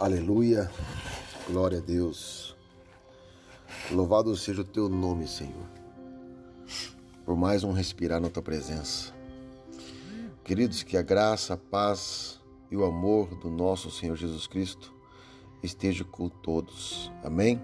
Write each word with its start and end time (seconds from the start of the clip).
Aleluia, 0.00 0.70
glória 1.46 1.76
a 1.76 1.80
Deus. 1.82 2.56
Louvado 3.90 4.34
seja 4.34 4.62
o 4.62 4.64
teu 4.64 4.88
nome, 4.88 5.28
Senhor, 5.28 5.68
por 7.22 7.36
mais 7.36 7.64
um 7.64 7.72
respirar 7.72 8.18
na 8.18 8.30
tua 8.30 8.42
presença. 8.42 9.12
Queridos, 10.42 10.82
que 10.82 10.96
a 10.96 11.02
graça, 11.02 11.52
a 11.52 11.56
paz 11.58 12.40
e 12.70 12.76
o 12.78 12.84
amor 12.86 13.34
do 13.40 13.50
nosso 13.50 13.90
Senhor 13.90 14.16
Jesus 14.16 14.46
Cristo 14.46 14.90
esteja 15.62 16.02
com 16.02 16.30
todos. 16.30 17.12
Amém? 17.22 17.60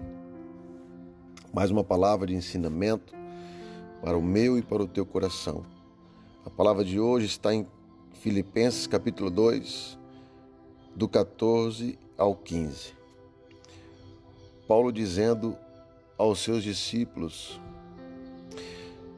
Mais 1.51 1.71
uma 1.71 1.83
palavra 1.83 2.27
de 2.27 2.35
ensinamento 2.35 3.15
para 3.99 4.15
o 4.15 4.21
meu 4.21 4.59
e 4.59 4.61
para 4.61 4.83
o 4.83 4.87
teu 4.87 5.07
coração. 5.07 5.65
A 6.45 6.51
palavra 6.51 6.85
de 6.85 6.99
hoje 6.99 7.25
está 7.25 7.51
em 7.51 7.65
Filipenses 8.13 8.85
capítulo 8.85 9.31
2, 9.31 9.97
do 10.95 11.09
14 11.09 11.97
ao 12.17 12.35
15. 12.35 12.93
Paulo 14.67 14.91
dizendo 14.91 15.55
aos 16.17 16.39
seus 16.39 16.63
discípulos: 16.63 17.59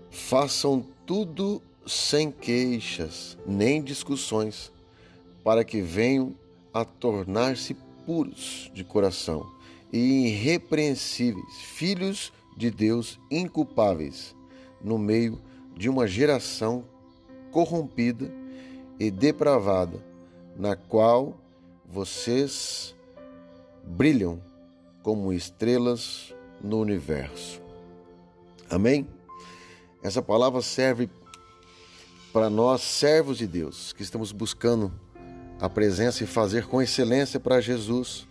Façam 0.09 0.85
tudo 1.05 1.61
sem 1.85 2.31
queixas 2.31 3.37
nem 3.45 3.81
discussões, 3.81 4.71
para 5.43 5.63
que 5.63 5.81
venham 5.81 6.35
a 6.73 6.85
tornar-se 6.85 7.75
puros 8.05 8.69
de 8.73 8.83
coração 8.83 9.49
e 9.91 10.27
irrepreensíveis, 10.27 11.55
filhos 11.73 12.31
de 12.55 12.69
Deus 12.69 13.19
inculpáveis, 13.31 14.35
no 14.81 14.97
meio 14.97 15.41
de 15.75 15.89
uma 15.89 16.05
geração 16.07 16.83
corrompida 17.51 18.31
e 18.99 19.09
depravada, 19.09 20.03
na 20.55 20.75
qual 20.75 21.39
vocês 21.91 22.93
brilham 23.83 24.39
como 25.01 25.33
estrelas 25.33 26.33
no 26.61 26.79
universo. 26.79 27.59
Amém? 28.69 29.07
Essa 30.03 30.21
palavra 30.21 30.61
serve 30.61 31.09
para 32.31 32.47
nós, 32.47 32.81
servos 32.81 33.39
de 33.39 33.47
Deus, 33.47 33.91
que 33.91 34.03
estamos 34.03 34.31
buscando 34.31 34.93
a 35.59 35.67
presença 35.67 36.23
e 36.23 36.27
fazer 36.27 36.67
com 36.67 36.79
excelência 36.79 37.39
para 37.39 37.59
Jesus 37.59 38.27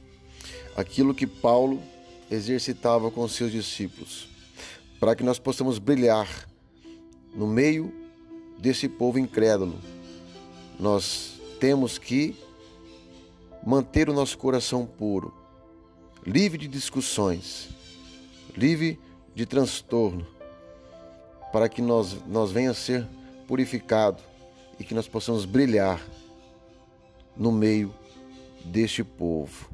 aquilo 0.77 1.13
que 1.13 1.27
Paulo 1.27 1.83
exercitava 2.31 3.11
com 3.11 3.27
seus 3.27 3.51
discípulos, 3.51 4.29
para 5.01 5.17
que 5.17 5.25
nós 5.25 5.41
possamos 5.41 5.81
brilhar 5.81 6.49
no 7.35 7.47
meio 7.49 7.93
desse 8.57 8.89
povo 8.89 9.19
incrédulo. 9.19 9.77
Nós 10.79 11.41
temos 11.59 11.99
que 11.99 12.37
manter 13.69 14.09
o 14.09 14.15
nosso 14.15 14.39
coração 14.39 14.87
puro, 14.87 15.31
livre 16.27 16.57
de 16.57 16.67
discussões, 16.67 17.69
livre 18.57 18.99
de 19.35 19.45
transtorno, 19.45 20.27
para 21.53 21.69
que 21.69 21.83
nós, 21.83 22.17
nós 22.27 22.51
venha 22.51 22.71
a 22.71 22.75
ser 22.75 23.07
purificado 23.47 24.23
e 24.81 24.85
que 24.85 24.95
nós 24.95 25.07
possamos 25.07 25.45
brilhar 25.45 26.01
no 27.37 27.53
meio 27.53 27.95
deste 28.65 29.05
povo. 29.05 29.69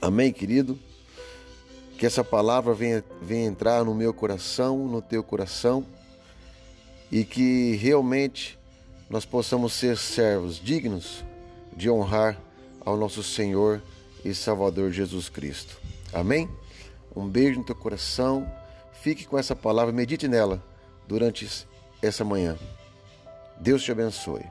Amém, 0.00 0.32
querido? 0.32 0.78
Que 1.98 2.06
essa 2.06 2.24
palavra 2.24 2.72
venha, 2.72 3.04
venha 3.20 3.48
entrar 3.48 3.84
no 3.84 3.94
meu 3.94 4.14
coração, 4.14 4.88
no 4.88 5.02
teu 5.02 5.22
coração, 5.22 5.84
e 7.10 7.22
que 7.22 7.76
realmente 7.76 8.58
nós 9.10 9.26
possamos 9.26 9.74
ser 9.74 9.98
servos 9.98 10.58
dignos 10.58 11.22
de 11.76 11.90
honrar 11.90 12.40
ao 12.84 12.96
nosso 12.96 13.22
Senhor 13.22 13.82
e 14.24 14.34
Salvador 14.34 14.90
Jesus 14.90 15.28
Cristo. 15.28 15.78
Amém? 16.12 16.48
Um 17.14 17.28
beijo 17.28 17.58
no 17.58 17.64
teu 17.64 17.74
coração. 17.74 18.50
Fique 19.00 19.26
com 19.26 19.38
essa 19.38 19.56
palavra, 19.56 19.92
medite 19.92 20.28
nela 20.28 20.62
durante 21.06 21.66
essa 22.00 22.24
manhã. 22.24 22.56
Deus 23.60 23.82
te 23.82 23.92
abençoe. 23.92 24.44